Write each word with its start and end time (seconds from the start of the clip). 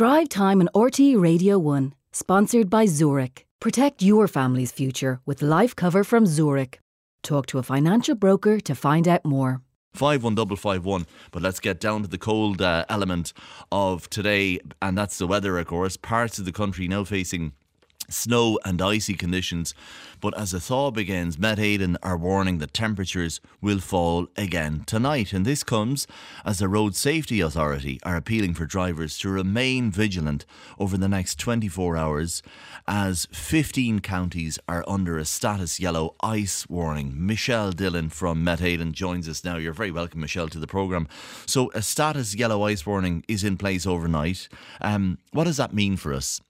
Drive 0.00 0.30
Time 0.30 0.62
on 0.62 0.68
RTÉ 0.74 1.20
Radio 1.20 1.58
1, 1.58 1.92
sponsored 2.10 2.70
by 2.70 2.86
Zurich. 2.86 3.44
Protect 3.60 4.00
your 4.00 4.26
family's 4.26 4.72
future 4.72 5.20
with 5.26 5.42
life 5.42 5.76
cover 5.76 6.04
from 6.04 6.24
Zurich. 6.24 6.80
Talk 7.22 7.44
to 7.48 7.58
a 7.58 7.62
financial 7.62 8.14
broker 8.14 8.60
to 8.60 8.74
find 8.74 9.06
out 9.06 9.26
more. 9.26 9.60
51551. 9.92 11.06
But 11.32 11.42
let's 11.42 11.60
get 11.60 11.80
down 11.80 12.00
to 12.00 12.08
the 12.08 12.16
cold 12.16 12.62
uh, 12.62 12.86
element 12.88 13.34
of 13.70 14.08
today, 14.08 14.60
and 14.80 14.96
that's 14.96 15.18
the 15.18 15.26
weather, 15.26 15.58
of 15.58 15.66
course. 15.66 15.98
Parts 15.98 16.38
of 16.38 16.46
the 16.46 16.52
country 16.52 16.88
now 16.88 17.04
facing 17.04 17.52
snow 18.10 18.58
and 18.64 18.82
icy 18.82 19.14
conditions. 19.14 19.74
But 20.20 20.36
as 20.36 20.50
the 20.50 20.60
thaw 20.60 20.90
begins, 20.90 21.38
Met 21.38 21.58
Éireann 21.58 21.96
are 22.02 22.16
warning 22.16 22.58
that 22.58 22.74
temperatures 22.74 23.40
will 23.62 23.78
fall 23.78 24.28
again 24.36 24.84
tonight. 24.86 25.32
And 25.32 25.46
this 25.46 25.62
comes 25.62 26.06
as 26.44 26.58
the 26.58 26.68
Road 26.68 26.94
Safety 26.94 27.40
Authority 27.40 27.98
are 28.02 28.16
appealing 28.16 28.54
for 28.54 28.66
drivers 28.66 29.18
to 29.20 29.30
remain 29.30 29.90
vigilant 29.90 30.44
over 30.78 30.98
the 30.98 31.08
next 31.08 31.38
24 31.38 31.96
hours 31.96 32.42
as 32.86 33.26
15 33.32 34.00
counties 34.00 34.58
are 34.68 34.84
under 34.86 35.16
a 35.16 35.24
status 35.24 35.80
yellow 35.80 36.14
ice 36.22 36.68
warning. 36.68 37.14
Michelle 37.16 37.72
Dillon 37.72 38.10
from 38.10 38.44
Met 38.44 38.58
Éireann 38.58 38.92
joins 38.92 39.28
us 39.28 39.42
now. 39.42 39.56
You're 39.56 39.72
very 39.72 39.90
welcome, 39.90 40.20
Michelle, 40.20 40.48
to 40.48 40.58
the 40.58 40.66
programme. 40.66 41.08
So, 41.46 41.70
a 41.74 41.82
status 41.82 42.34
yellow 42.34 42.62
ice 42.64 42.84
warning 42.84 43.24
is 43.26 43.44
in 43.44 43.56
place 43.56 43.86
overnight. 43.86 44.48
Um, 44.80 45.18
what 45.32 45.44
does 45.44 45.56
that 45.56 45.72
mean 45.72 45.96
for 45.96 46.12
us? 46.12 46.40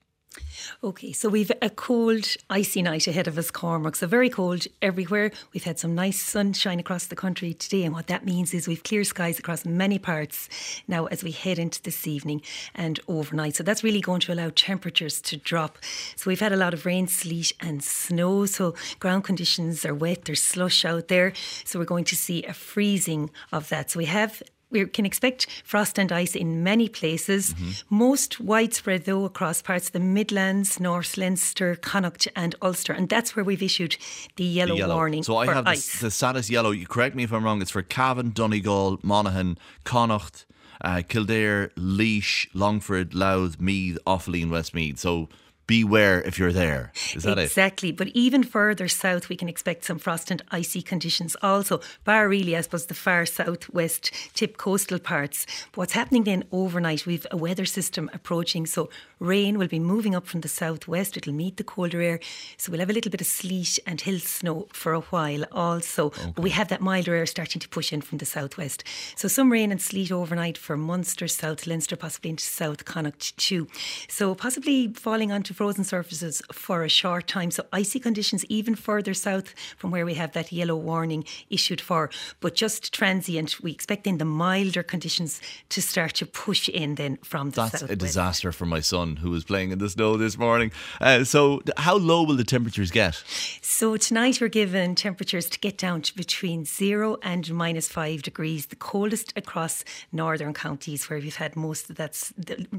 Okay, 0.82 1.12
so 1.12 1.28
we've 1.28 1.52
a 1.60 1.68
cold, 1.68 2.24
icy 2.48 2.80
night 2.80 3.06
ahead 3.06 3.26
of 3.26 3.36
us, 3.36 3.50
Cormac. 3.50 3.96
So 3.96 4.06
very 4.06 4.30
cold 4.30 4.66
everywhere. 4.80 5.30
We've 5.52 5.64
had 5.64 5.78
some 5.78 5.94
nice 5.94 6.20
sunshine 6.20 6.78
across 6.80 7.06
the 7.06 7.16
country 7.16 7.52
today, 7.52 7.82
and 7.82 7.94
what 7.94 8.06
that 8.06 8.24
means 8.24 8.54
is 8.54 8.66
we've 8.66 8.82
clear 8.82 9.04
skies 9.04 9.38
across 9.38 9.64
many 9.64 9.98
parts 9.98 10.48
now 10.88 11.06
as 11.06 11.22
we 11.22 11.32
head 11.32 11.58
into 11.58 11.82
this 11.82 12.06
evening 12.06 12.42
and 12.74 13.00
overnight. 13.08 13.56
So 13.56 13.62
that's 13.62 13.84
really 13.84 14.00
going 14.00 14.20
to 14.20 14.32
allow 14.32 14.50
temperatures 14.54 15.20
to 15.22 15.36
drop. 15.36 15.78
So 16.16 16.30
we've 16.30 16.40
had 16.40 16.52
a 16.52 16.56
lot 16.56 16.72
of 16.72 16.86
rain, 16.86 17.08
sleet, 17.08 17.52
and 17.60 17.82
snow. 17.82 18.46
So 18.46 18.74
ground 19.00 19.24
conditions 19.24 19.84
are 19.84 19.94
wet. 19.94 20.24
There's 20.24 20.42
slush 20.42 20.84
out 20.84 21.08
there. 21.08 21.32
So 21.64 21.78
we're 21.78 21.84
going 21.84 22.04
to 22.04 22.16
see 22.16 22.44
a 22.44 22.54
freezing 22.54 23.30
of 23.52 23.68
that. 23.68 23.90
So 23.90 23.98
we 23.98 24.06
have 24.06 24.42
we 24.70 24.86
can 24.86 25.04
expect 25.04 25.46
frost 25.64 25.98
and 25.98 26.12
ice 26.12 26.34
in 26.34 26.62
many 26.62 26.88
places. 26.88 27.54
Mm-hmm. 27.54 27.96
Most 27.96 28.40
widespread, 28.40 29.04
though, 29.04 29.24
across 29.24 29.62
parts 29.62 29.86
of 29.86 29.92
the 29.92 30.00
Midlands, 30.00 30.80
North 30.80 31.16
Leinster, 31.16 31.76
Connacht, 31.76 32.28
and 32.36 32.54
Ulster. 32.62 32.92
And 32.92 33.08
that's 33.08 33.34
where 33.34 33.44
we've 33.44 33.62
issued 33.62 33.96
the 34.36 34.44
yellow, 34.44 34.74
the 34.74 34.78
yellow. 34.78 34.94
warning. 34.94 35.22
So 35.22 35.36
I 35.36 35.46
for 35.46 35.54
have 35.54 35.66
ice. 35.66 35.98
The, 35.98 36.06
the 36.06 36.10
status 36.10 36.50
yellow. 36.50 36.70
You 36.70 36.86
correct 36.86 37.14
me 37.14 37.24
if 37.24 37.32
I'm 37.32 37.44
wrong. 37.44 37.60
It's 37.60 37.70
for 37.70 37.82
Cavan, 37.82 38.30
Donegal, 38.30 39.00
Monaghan, 39.02 39.58
Connacht, 39.84 40.46
uh, 40.82 41.02
Kildare, 41.06 41.70
Laois, 41.76 42.46
Longford, 42.54 43.14
Louth, 43.14 43.60
Meath, 43.60 43.98
Offaly, 44.06 44.42
and 44.42 44.50
Westmeath. 44.50 44.98
So 44.98 45.28
beware 45.70 46.20
if 46.22 46.36
you're 46.36 46.52
there. 46.52 46.90
Is 47.14 47.22
that 47.22 47.38
exactly. 47.38 47.42
it? 47.42 47.46
Exactly. 47.46 47.92
But 47.92 48.08
even 48.08 48.42
further 48.42 48.88
south, 48.88 49.28
we 49.28 49.36
can 49.36 49.48
expect 49.48 49.84
some 49.84 50.00
frost 50.00 50.30
and 50.32 50.42
icy 50.50 50.82
conditions 50.82 51.36
also, 51.42 51.80
bar 52.04 52.28
really, 52.28 52.56
I 52.56 52.60
suppose, 52.62 52.86
the 52.86 52.94
far 52.94 53.24
southwest 53.24 54.10
tip 54.34 54.56
coastal 54.56 54.98
parts. 54.98 55.46
But 55.70 55.78
what's 55.78 55.92
happening 55.92 56.24
then 56.24 56.42
overnight, 56.50 57.06
we've 57.06 57.26
a 57.30 57.36
weather 57.36 57.64
system 57.64 58.10
approaching. 58.12 58.66
So 58.66 58.90
rain 59.20 59.58
will 59.58 59.68
be 59.68 59.78
moving 59.78 60.16
up 60.16 60.26
from 60.26 60.40
the 60.40 60.48
southwest. 60.48 61.16
It'll 61.16 61.32
meet 61.44 61.56
the 61.56 61.64
colder 61.64 62.00
air. 62.00 62.18
So 62.56 62.72
we'll 62.72 62.80
have 62.80 62.90
a 62.90 62.92
little 62.92 63.12
bit 63.12 63.20
of 63.20 63.28
sleet 63.28 63.78
and 63.86 64.00
hill 64.00 64.18
snow 64.18 64.66
for 64.72 64.92
a 64.92 65.02
while 65.12 65.44
also. 65.52 66.06
Okay. 66.06 66.32
But 66.34 66.42
we 66.42 66.50
have 66.50 66.68
that 66.68 66.80
milder 66.80 67.14
air 67.14 67.26
starting 67.26 67.60
to 67.60 67.68
push 67.68 67.92
in 67.92 68.00
from 68.00 68.18
the 68.18 68.26
southwest. 68.26 68.82
So 69.14 69.28
some 69.28 69.52
rain 69.52 69.70
and 69.70 69.80
sleet 69.80 70.10
overnight 70.10 70.58
for 70.58 70.76
Munster, 70.76 71.28
South 71.28 71.68
Leinster, 71.68 71.94
possibly 71.94 72.30
into 72.30 72.42
South 72.42 72.84
Connacht 72.84 73.36
too. 73.36 73.68
So 74.08 74.34
possibly 74.34 74.88
falling 74.94 75.30
onto 75.30 75.54
frozen 75.60 75.84
surfaces 75.84 76.40
for 76.50 76.84
a 76.84 76.88
short 76.88 77.26
time. 77.26 77.50
So 77.50 77.66
icy 77.70 78.00
conditions 78.00 78.46
even 78.46 78.74
further 78.74 79.12
south 79.12 79.54
from 79.76 79.90
where 79.90 80.06
we 80.06 80.14
have 80.14 80.32
that 80.32 80.50
yellow 80.50 80.74
warning 80.74 81.22
issued 81.50 81.82
for, 81.82 82.08
but 82.40 82.54
just 82.54 82.94
transient. 82.94 83.62
We 83.62 83.70
expect 83.70 84.04
then 84.04 84.16
the 84.16 84.24
milder 84.24 84.82
conditions 84.82 85.38
to 85.68 85.82
start 85.82 86.14
to 86.14 86.24
push 86.24 86.70
in 86.70 86.94
then 86.94 87.18
from 87.22 87.50
the 87.50 87.68
south. 87.68 87.80
That's 87.80 87.92
a 87.92 87.96
disaster 87.96 88.52
for 88.52 88.64
my 88.64 88.80
son 88.80 89.16
who 89.16 89.30
was 89.30 89.44
playing 89.44 89.70
in 89.70 89.78
the 89.80 89.90
snow 89.90 90.16
this 90.16 90.38
morning. 90.38 90.72
Uh, 90.98 91.24
so, 91.24 91.60
how 91.76 91.96
low 91.98 92.22
will 92.22 92.36
the 92.36 92.50
temperatures 92.56 92.90
get? 92.90 93.22
So 93.60 93.98
tonight 93.98 94.40
we're 94.40 94.48
given 94.48 94.94
temperatures 94.94 95.50
to 95.50 95.58
get 95.58 95.76
down 95.76 96.00
to 96.02 96.16
between 96.16 96.64
zero 96.64 97.18
and 97.22 97.52
minus 97.52 97.86
five 97.86 98.22
degrees. 98.22 98.66
The 98.66 98.76
coldest 98.76 99.34
across 99.36 99.84
northern 100.10 100.54
counties, 100.54 101.10
where 101.10 101.18
we've 101.18 101.36
had 101.36 101.54
most 101.54 101.90
of 101.90 101.96
that's 101.96 102.32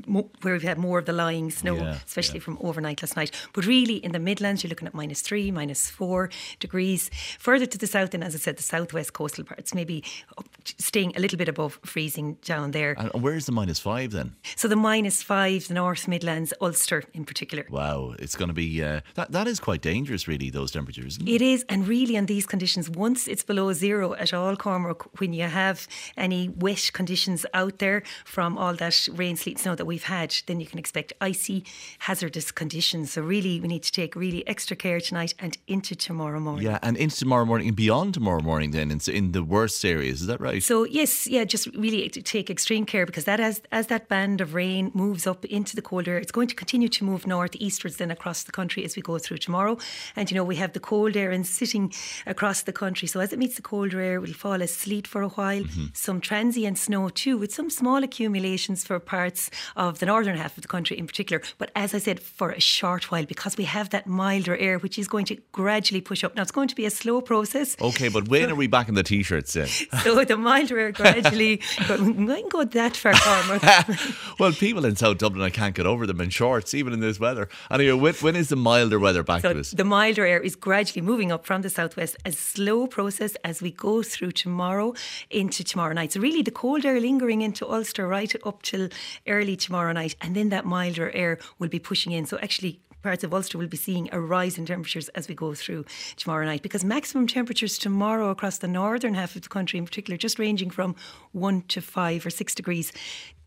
where 0.08 0.54
we've 0.56 0.64
had 0.64 0.80
more 0.80 0.98
of 0.98 1.06
the 1.06 1.14
lying 1.14 1.52
snow, 1.52 1.76
Yeah, 1.76 2.00
especially 2.08 2.40
yeah. 2.40 2.46
from 2.46 2.58
overnight 2.64 3.02
last 3.02 3.16
night. 3.16 3.32
But 3.54 3.66
really, 3.66 3.96
in 3.96 4.12
the 4.12 4.20
Midlands, 4.20 4.64
you're 4.64 4.70
looking 4.70 4.88
at 4.88 4.94
minus 4.94 5.22
three, 5.22 5.52
minus 5.52 5.90
four 5.90 6.30
degrees. 6.60 7.10
Further 7.40 7.66
to 7.66 7.78
the 7.78 7.88
south, 7.88 8.14
and 8.14 8.24
as 8.24 8.36
I 8.36 8.38
said, 8.38 8.58
the 8.58 8.64
southwest 8.64 9.14
coastal 9.14 9.44
parts, 9.44 9.74
maybe 9.74 10.04
up, 10.38 10.48
staying 10.78 11.14
a 11.16 11.20
little 11.20 11.38
bit 11.38 11.50
above 11.50 11.80
freezing 11.84 12.38
down 12.44 12.72
there. 12.72 12.96
And 12.98 13.12
where's 13.22 13.46
the 13.46 13.52
minus 13.52 13.80
five 13.80 14.12
then? 14.12 14.36
So 14.56 14.68
the 14.68 14.76
minus 14.76 15.24
five, 15.24 15.68
the 15.68 15.74
North 15.74 16.08
Midlands, 16.08 16.54
Ulster 16.62 17.04
in 17.14 17.26
particular. 17.26 17.66
Wow, 17.70 18.16
it's 18.20 18.36
going 18.36 18.50
to 18.50 18.54
be 18.54 18.84
uh, 18.84 19.02
that. 19.16 19.32
That 19.32 19.48
is 19.48 19.60
quite 19.60 19.82
dangerous, 19.82 20.28
really. 20.28 20.50
Those 20.50 20.72
temperatures. 20.72 21.18
Isn't 21.18 21.28
it? 21.28 21.36
It 21.36 21.42
is, 21.42 21.66
and 21.70 21.88
really, 21.88 22.16
in 22.16 22.26
these 22.26 22.46
conditions, 22.46 22.90
once 22.90 23.28
it's 23.28 23.44
below 23.44 23.74
zero 23.74 24.14
at 24.14 24.34
all, 24.34 24.56
Cormac, 24.56 25.20
when 25.20 25.34
you 25.34 25.44
have 25.44 25.88
any 26.18 26.50
wet 26.50 26.92
conditions 26.94 27.46
out 27.54 27.80
there 27.80 28.04
from 28.26 28.58
all 28.58 28.74
that 28.76 29.08
rain, 29.14 29.36
sleet, 29.36 29.60
snow 29.60 29.76
that 29.76 29.86
we've 29.86 30.04
had, 30.04 30.36
then 30.48 30.60
you 30.60 30.66
can 30.66 30.80
expect 30.80 31.14
icy, 31.22 31.64
hazardous 32.00 32.52
conditions. 32.52 33.14
So, 33.14 33.22
really, 33.22 33.60
we 33.60 33.68
need 33.68 33.84
to 33.84 33.92
take 33.92 34.16
really 34.16 34.48
extra 34.48 34.76
care 34.76 35.00
tonight 35.00 35.34
and 35.40 35.58
into 35.68 35.96
tomorrow 35.96 36.40
morning. 36.40 36.66
Yeah, 36.66 36.80
and 36.82 36.98
into 36.98 37.18
tomorrow 37.18 37.46
morning 37.46 37.68
and 37.68 37.76
beyond 37.76 38.14
tomorrow 38.14 38.42
morning. 38.42 38.72
Then 38.72 38.92
in, 38.92 39.00
in 39.08 39.32
the 39.32 39.44
worst 39.44 39.84
areas, 39.86 40.22
is 40.22 40.28
that 40.28 40.40
right? 40.40 40.51
So 40.60 40.84
yes, 40.86 41.28
yeah, 41.28 41.44
just 41.44 41.68
really 41.76 42.10
take 42.10 42.50
extreme 42.50 42.86
care 42.86 43.06
because 43.06 43.26
that 43.26 43.40
as 43.40 43.62
as 43.72 43.88
that 43.88 44.08
band 44.08 44.42
of 44.42 44.54
rain 44.54 44.92
moves 44.94 45.26
up 45.28 45.46
into 45.46 45.76
the 45.76 45.82
colder, 45.82 46.18
it's 46.18 46.32
going 46.32 46.48
to 46.48 46.56
continue 46.56 46.90
to 46.90 47.04
move 47.06 47.26
north 47.28 47.56
eastwards 47.56 47.98
then 47.98 48.12
across 48.12 48.44
the 48.44 48.52
country 48.52 48.84
as 48.84 48.96
we 48.96 49.02
go 49.02 49.18
through 49.18 49.38
tomorrow. 49.38 49.78
And 50.16 50.30
you 50.30 50.36
know 50.36 50.44
we 50.44 50.56
have 50.58 50.74
the 50.74 50.80
cold 50.80 51.16
air 51.16 51.32
and 51.32 51.46
sitting 51.46 51.94
across 52.26 52.64
the 52.64 52.74
country. 52.74 53.08
So 53.08 53.20
as 53.20 53.32
it 53.34 53.40
meets 53.40 53.56
the 53.56 53.62
colder 53.62 54.00
air, 54.02 54.16
it 54.16 54.22
will 54.22 54.34
fall 54.34 54.62
as 54.62 54.74
sleet 54.74 55.08
for 55.08 55.22
a 55.22 55.30
while, 55.30 55.62
Mm-hmm. 55.62 55.86
some 55.94 56.20
transient 56.22 56.78
snow 56.78 57.10
too, 57.10 57.38
with 57.38 57.54
some 57.54 57.70
small 57.70 58.04
accumulations 58.04 58.84
for 58.84 59.00
parts 59.00 59.50
of 59.76 60.00
the 60.00 60.06
northern 60.06 60.38
half 60.38 60.58
of 60.58 60.62
the 60.62 60.68
country 60.68 60.98
in 60.98 61.08
particular. 61.08 61.42
But 61.58 61.72
as 61.76 61.94
I 61.94 62.00
said, 62.00 62.20
for 62.20 62.52
a 62.52 62.60
short 62.62 63.12
while 63.12 63.26
because 63.26 63.58
we 63.58 63.66
have 63.66 63.90
that 63.92 64.08
milder 64.08 64.56
air, 64.58 64.80
which 64.80 64.98
is 64.98 65.08
going 65.08 65.26
to 65.26 65.36
gradually 65.52 66.02
push 66.02 66.24
up. 66.24 66.36
Now 66.36 66.42
it's 66.42 66.52
going 66.52 66.68
to 66.70 66.76
be 66.76 66.86
a 66.86 66.90
slow 66.90 67.22
process. 67.22 67.76
Okay, 67.80 68.10
but 68.10 68.28
when 68.28 68.50
are 68.50 68.56
we 68.56 68.68
back 68.68 68.90
in 68.90 68.96
the 68.96 69.04
t-shirts 69.04 69.54
then? 69.54 69.68
So 70.04 70.24
the 70.26 70.38
milder 70.42 70.78
air 70.80 70.92
gradually, 70.92 71.62
we 71.90 72.14
mightn't 72.14 72.52
go 72.52 72.64
that 72.64 72.98
far, 72.98 73.14
well, 74.40 74.52
people 74.52 74.86
in 74.86 74.96
South 74.96 75.18
Dublin, 75.18 75.42
I 75.44 75.50
can't 75.50 75.76
get 75.76 75.86
over 75.86 76.06
them 76.08 76.22
in 76.22 76.30
shorts, 76.30 76.74
even 76.74 76.94
in 76.94 77.00
this 77.00 77.20
weather. 77.20 77.48
Anyway, 77.70 77.94
when, 78.00 78.14
when 78.16 78.36
is 78.36 78.50
the 78.50 78.56
milder 78.56 79.00
weather 79.00 79.24
back 79.24 79.42
So 79.42 79.54
to 79.54 79.60
us? 79.60 79.72
the 79.72 79.84
milder 79.86 80.26
air 80.26 80.40
is 80.40 80.56
gradually 80.56 81.02
moving 81.02 81.32
up 81.32 81.46
from 81.46 81.62
the 81.62 81.70
southwest, 81.70 82.18
a 82.26 82.32
slow 82.32 82.88
process 82.88 83.36
as 83.44 83.62
we 83.62 83.72
go 83.72 84.04
through 84.04 84.32
tomorrow 84.32 84.94
into 85.30 85.64
tomorrow 85.64 85.94
night. 85.94 86.12
So 86.14 86.20
really, 86.20 86.42
the 86.42 86.52
cold 86.52 86.86
air 86.86 87.00
lingering 87.00 87.42
into 87.42 87.68
Ulster 87.70 88.08
right 88.08 88.34
up 88.46 88.62
till 88.64 88.90
early 89.28 89.56
tomorrow 89.56 89.92
night, 89.94 90.16
and 90.22 90.36
then 90.36 90.50
that 90.50 90.66
milder 90.66 91.12
air 91.12 91.38
will 91.60 91.70
be 91.70 91.80
pushing 91.80 92.12
in. 92.12 92.26
So 92.26 92.38
actually. 92.40 92.80
Parts 93.02 93.24
of 93.24 93.34
Ulster 93.34 93.58
will 93.58 93.68
be 93.68 93.78
seeing 93.78 94.10
a 94.12 94.20
rise 94.20 94.58
in 94.58 94.66
temperatures 94.66 95.10
as 95.10 95.28
we 95.28 95.34
go 95.34 95.56
through 95.56 95.86
tomorrow 96.18 96.46
night 96.46 96.62
because 96.62 96.84
maximum 96.84 97.26
temperatures 97.26 97.80
tomorrow 97.80 98.30
across 98.30 98.60
the 98.60 98.68
northern 98.68 99.16
half 99.16 99.36
of 99.36 99.42
the 99.42 99.50
country, 99.50 99.80
in 99.80 99.86
particular, 99.86 100.18
just 100.18 100.38
ranging 100.38 100.70
from 100.70 100.96
one 101.32 101.64
to 101.64 101.82
five 101.82 102.26
or 102.26 102.30
six 102.30 102.54
degrees 102.54 102.92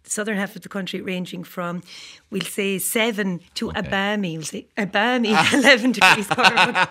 southern 0.06 0.36
half 0.36 0.54
of 0.54 0.62
the 0.62 0.68
country 0.68 1.00
ranging 1.00 1.44
from, 1.44 1.82
we'll 2.30 2.42
say, 2.42 2.78
7 2.78 3.40
to 3.54 3.70
Okay. 3.70 3.80
a 3.80 3.82
balmy, 3.82 4.36
we'll 4.36 4.44
say, 4.46 4.66
a 4.76 4.86
balmy 4.86 5.30
11 5.52 5.92
degrees. 5.92 6.26
Cormac. 6.28 6.90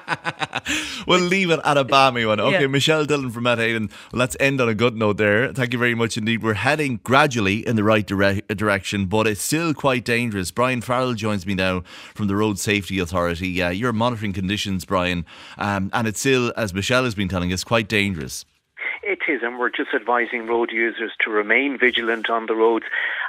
We'll 1.05 1.19
leave 1.19 1.49
it 1.49 1.59
at 1.65 1.77
a 1.77 1.83
balmy 1.83 2.25
one. 2.25 2.39
Okay, 2.39 2.61
Yeah. 2.61 2.67
Michelle 2.67 3.05
Dillon 3.05 3.29
from 3.31 3.43
Met 3.43 3.57
Éireann. 3.57 3.89
Well, 4.11 4.19
let's 4.19 4.37
end 4.39 4.61
on 4.61 4.69
a 4.69 4.73
good 4.73 4.95
note 4.95 5.17
there. 5.17 5.51
Thank 5.51 5.73
you 5.73 5.79
very 5.79 5.95
much 5.95 6.15
indeed. 6.17 6.41
We're 6.41 6.53
heading 6.53 7.01
gradually 7.03 7.67
in 7.67 7.75
the 7.75 7.83
right 7.83 8.07
dire- 8.07 8.41
direction, 8.55 9.07
but 9.07 9.27
it's 9.27 9.41
still 9.41 9.73
quite 9.73 10.05
dangerous. 10.05 10.51
Brian 10.51 10.79
Farrell 10.81 11.13
joins 11.13 11.45
me 11.45 11.53
now 11.55 11.83
from 12.15 12.27
the 12.27 12.35
Road 12.37 12.57
Safety 12.59 12.97
Authority. 12.99 13.49
Yeah, 13.49 13.71
you're 13.71 13.91
monitoring 13.91 14.31
conditions, 14.31 14.85
Brian, 14.85 15.25
um, 15.57 15.89
and 15.91 16.07
it's 16.07 16.19
still, 16.21 16.53
as 16.55 16.73
Michelle 16.73 17.03
has 17.03 17.15
been 17.15 17.27
telling 17.27 17.51
us, 17.51 17.63
quite 17.65 17.89
dangerous. 17.89 18.45
It 19.05 19.19
is, 19.27 19.43
and 19.43 19.59
we're 19.59 19.69
just 19.69 19.93
advising 19.93 20.47
road 20.47 20.71
users 20.71 21.11
to 21.25 21.29
remain 21.29 21.77
vigilant 21.77 22.29
on 22.29 22.45
the 22.45 22.55
roads 22.55 22.85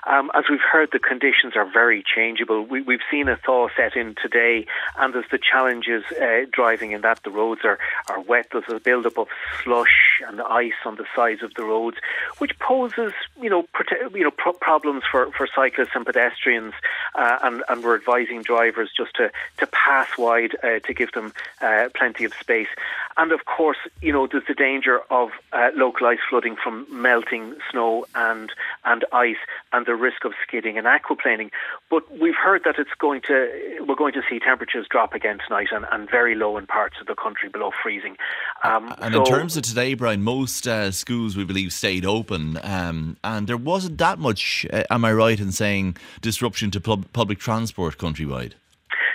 Um, 0.07 0.31
as 0.33 0.45
we've 0.49 0.61
heard, 0.61 0.91
the 0.93 1.01
conditions 1.01 1.57
are 1.57 1.65
very 1.69 2.05
changeable. 2.05 2.63
We, 2.63 2.85
have 2.87 3.01
seen 3.11 3.29
a 3.29 3.37
thaw 3.37 3.69
set 3.77 3.97
in 3.97 4.15
today, 4.23 4.67
and 4.97 5.13
there's 5.13 5.29
the 5.33 5.39
challenges 5.39 6.05
uh, 6.13 6.47
driving 6.53 6.93
in 6.93 7.01
that 7.01 7.25
the 7.25 7.31
roads 7.31 7.63
are, 7.65 7.79
are 8.09 8.21
wet. 8.21 8.49
There's 8.53 8.65
a 8.69 8.79
build-up 8.79 9.19
of 9.19 9.29
slush 9.65 10.04
and 10.27 10.39
the 10.39 10.45
ice 10.45 10.73
on 10.85 10.97
the 10.97 11.05
sides 11.15 11.43
of 11.43 11.55
the 11.55 11.65
roads, 11.65 11.97
which 12.39 12.59
poses, 12.59 13.13
you 13.41 13.51
know, 13.51 13.63
prote- 13.75 14.15
you 14.15 14.25
know, 14.25 14.31
pro- 14.31 14.53
problems 14.53 15.03
for, 15.11 15.31
for 15.33 15.47
cyclists 15.55 15.95
and 15.95 16.07
pedestrians. 16.07 16.75
Uh, 17.15 17.39
and, 17.43 17.63
and 17.69 17.85
we're 17.85 17.95
advising 17.95 18.43
drivers 18.43 18.91
just 18.97 19.15
to, 19.15 19.31
to 19.59 19.67
pass 19.69 20.09
wide 20.19 20.57
uh, 20.63 20.79
to 20.81 20.95
give 20.95 21.13
them 21.13 21.33
uh, 21.61 21.89
plenty 21.95 22.25
of 22.25 22.33
space. 22.35 22.69
And 23.17 23.33
of 23.33 23.45
course, 23.45 23.79
you 24.03 24.13
know, 24.13 24.27
there's 24.27 24.47
the 24.47 24.55
danger 24.55 25.01
of 25.11 25.31
uh, 25.53 25.71
localized 25.75 26.23
flooding 26.29 26.57
from 26.57 26.87
melting 26.91 27.55
snow 27.71 28.07
and 28.15 28.51
and 28.85 29.05
ice, 29.13 29.37
and 29.73 29.87
the 29.87 29.95
risk 29.95 30.25
of 30.25 30.33
skidding 30.47 30.79
and 30.79 30.87
aquaplaning. 30.87 31.51
But 31.91 32.19
we've 32.19 32.35
heard 32.35 32.63
that 32.65 32.77
it's 32.79 32.91
going 32.99 33.21
to 33.23 33.85
we're 33.87 33.95
going 33.95 34.15
to 34.15 34.23
see 34.29 34.39
temperatures 34.39 34.87
drop 34.91 35.15
again 35.15 35.39
tonight, 35.47 35.69
and, 35.71 35.85
and 35.93 36.11
very 36.11 36.35
low 36.35 36.57
in 36.57 36.67
parts 36.67 36.97
of 37.01 37.07
the 37.07 37.15
country 37.15 37.49
below 37.49 37.71
freezing. 37.83 38.17
Um, 38.65 38.95
and 38.99 39.15
so 39.15 39.21
in 39.21 39.27
terms 39.27 39.57
of 39.57 39.63
today, 39.63 39.95
Brian, 39.95 40.23
most 40.23 40.67
uh, 40.67 40.91
schools 40.91 41.37
we 41.37 41.45
believe 41.45 41.73
stayed 41.73 42.07
open, 42.07 42.59
um, 42.63 43.17
and 43.23 43.47
there 43.47 43.57
wasn't 43.57 43.99
that 43.99 44.19
much. 44.19 44.67
Uh, 44.73 44.85
am 44.91 45.05
I 45.05 45.13
right 45.13 45.39
in 45.39 45.53
saying 45.53 45.97
disruption 46.21 46.71
to 46.73 46.81
pub- 46.81 47.13
public 47.13 47.39
transport 47.39 47.99
countrywide? 47.99 48.55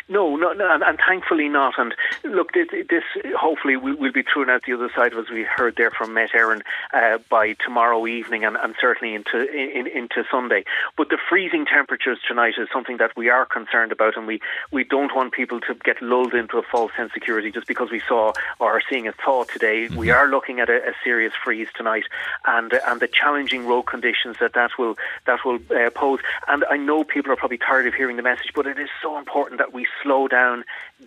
No, 0.10 0.36
no, 0.36 0.54
no 0.54 0.74
and, 0.74 0.82
and, 0.82 1.00
thankfully 1.08 1.48
not. 1.50 1.76
And 1.78 1.94
look, 2.24 2.54
this, 2.54 2.68
this 2.90 3.04
hopefully 3.38 3.78
will, 3.78 3.96
will, 3.96 4.12
be 4.12 4.24
thrown 4.24 4.50
out 4.50 4.64
the 4.66 4.74
other 4.74 4.90
side, 4.96 5.14
as 5.14 5.30
we 5.30 5.44
heard 5.44 5.76
there 5.76 5.92
from 5.92 6.16
Met 6.16 6.32
Éireann, 6.32 6.62
uh, 6.94 7.20
by 7.30 7.54
tomorrow 7.54 8.08
evening 8.08 8.44
and, 8.44 8.58
and 8.58 8.74
certainly 8.82 9.14
into 9.14 9.48
in, 9.52 9.86
into 9.86 10.24
Sunday. 10.32 10.66
But 10.98 11.10
the 11.10 11.20
freezing 11.30 11.66
temperatures 11.66 12.18
tonight 12.28 12.56
is 12.58 12.68
something 12.74 12.98
that 12.98 13.16
we 13.16 13.30
are 13.30 13.46
concerned 13.46 13.92
about, 13.92 14.18
and 14.18 14.26
we, 14.26 14.42
we 14.72 14.84
don't 14.84 15.16
want 15.16 15.32
people 15.34 15.60
to 15.62 15.76
get 15.76 16.02
lulled 16.02 16.34
into 16.34 16.58
a 16.58 16.64
false 16.64 16.92
sense 16.98 17.10
of 17.10 17.14
security 17.14 17.52
just 17.52 17.68
because 17.68 17.92
we 17.92 18.02
saw 18.08 18.34
or 18.60 18.72
are 18.72 18.82
seeing 18.90 19.08
a 19.08 19.12
thaw 19.12 19.44
today. 19.44 19.86
Mm-hmm. 19.86 19.96
We 19.96 20.10
are 20.10 20.28
looking 20.28 20.60
at 20.60 20.70
a, 20.70 20.90
a, 20.90 20.94
serious 21.04 21.34
freeze 21.44 21.68
tonight, 21.76 22.06
and 22.46 22.74
and 22.74 23.00
the 23.00 23.08
challenging 23.08 23.68
road 23.68 23.84
conditions 23.84 24.38
that 24.40 24.54
that 24.54 24.72
will 24.80 24.98
that 25.26 25.46
will 25.46 25.60
uh, 25.70 25.90
pose. 25.92 26.20
And 26.48 26.66
I 26.70 26.78
know 26.78 27.04
people 27.04 27.32
are 27.32 27.36
probably 27.36 27.60
tired 27.60 27.86
of 27.86 27.94
hearing 27.94 28.18
the 28.18 28.24
message, 28.24 28.52
but 28.56 28.66
it 28.66 28.80
is 28.80 28.90
so 29.02 29.18
important 29.18 29.60
that 29.60 29.74
we 29.74 29.86
slow 30.04 30.28
down, 30.28 30.63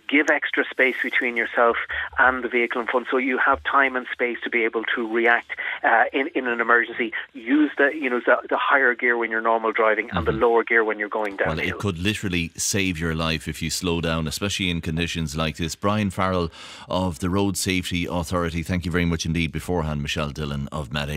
give 0.07 0.29
extra 0.29 0.63
space 0.69 0.95
between 1.01 1.37
yourself 1.37 1.77
and 2.17 2.43
the 2.43 2.47
vehicle 2.47 2.81
in 2.81 2.87
front, 2.87 3.07
so 3.09 3.17
you 3.17 3.37
have 3.37 3.63
time 3.63 3.95
and 3.95 4.07
space 4.11 4.37
to 4.43 4.49
be 4.49 4.63
able 4.63 4.83
to 4.95 5.11
react 5.11 5.51
uh, 5.83 6.05
in 6.11 6.29
in 6.35 6.47
an 6.47 6.61
emergency. 6.61 7.13
Use 7.33 7.71
the 7.77 7.91
you 7.93 8.09
know 8.09 8.19
the, 8.25 8.37
the 8.49 8.57
higher 8.57 8.95
gear 8.95 9.17
when 9.17 9.29
you're 9.31 9.41
normal 9.41 9.71
driving 9.71 10.07
mm-hmm. 10.07 10.17
and 10.17 10.27
the 10.27 10.31
mm-hmm. 10.31 10.41
lower 10.41 10.63
gear 10.63 10.83
when 10.83 10.99
you're 10.99 11.09
going 11.09 11.37
down. 11.37 11.57
Well, 11.57 11.59
it 11.59 11.77
could 11.77 11.99
literally 11.99 12.51
save 12.55 12.97
your 12.97 13.15
life 13.15 13.47
if 13.47 13.61
you 13.61 13.69
slow 13.69 14.01
down, 14.01 14.27
especially 14.27 14.69
in 14.69 14.81
conditions 14.81 15.35
like 15.35 15.57
this. 15.57 15.75
Brian 15.75 16.09
Farrell 16.09 16.51
of 16.87 17.19
the 17.19 17.29
Road 17.29 17.57
Safety 17.57 18.05
Authority, 18.05 18.63
thank 18.63 18.85
you 18.85 18.91
very 18.91 19.05
much 19.05 19.25
indeed. 19.25 19.51
Beforehand, 19.51 20.01
Michelle 20.01 20.29
Dillon 20.29 20.67
of 20.71 20.91
Mad 20.91 21.09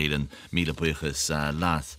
Mila 0.51 0.73
Buichas, 0.73 1.31
uh, 1.31 1.51
Lath. 1.51 1.97